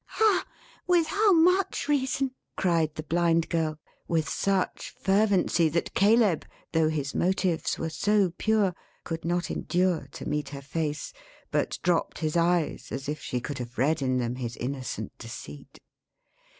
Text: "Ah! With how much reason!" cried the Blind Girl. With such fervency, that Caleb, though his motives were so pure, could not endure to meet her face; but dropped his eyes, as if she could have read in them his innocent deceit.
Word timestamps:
"Ah! 0.19 0.47
With 0.87 1.05
how 1.09 1.31
much 1.31 1.87
reason!" 1.87 2.31
cried 2.57 2.95
the 2.95 3.03
Blind 3.03 3.49
Girl. 3.49 3.77
With 4.07 4.27
such 4.27 4.95
fervency, 4.99 5.69
that 5.69 5.93
Caleb, 5.93 6.43
though 6.71 6.89
his 6.89 7.13
motives 7.13 7.77
were 7.77 7.91
so 7.91 8.31
pure, 8.39 8.73
could 9.03 9.23
not 9.23 9.51
endure 9.51 10.07
to 10.13 10.25
meet 10.27 10.49
her 10.49 10.61
face; 10.63 11.13
but 11.51 11.77
dropped 11.83 12.17
his 12.17 12.35
eyes, 12.35 12.91
as 12.91 13.07
if 13.07 13.21
she 13.21 13.39
could 13.39 13.59
have 13.59 13.77
read 13.77 14.01
in 14.01 14.17
them 14.17 14.37
his 14.37 14.57
innocent 14.57 15.15
deceit. 15.19 15.77